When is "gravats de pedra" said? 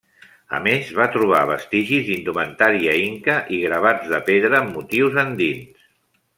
3.69-4.63